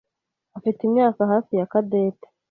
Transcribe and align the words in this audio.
afite 0.57 0.79
imyaka 0.83 1.21
hafi 1.31 1.53
ya 1.59 1.65
Cadette. 1.71 2.27